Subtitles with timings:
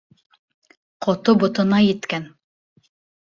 [1.07, 2.25] Ҡото ботона еткән.